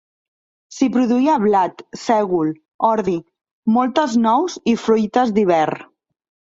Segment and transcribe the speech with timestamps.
[0.77, 2.51] S'hi produïa blat, sègol,
[2.91, 3.17] ordi,
[3.79, 5.91] moltes nous i fruites d'hivern.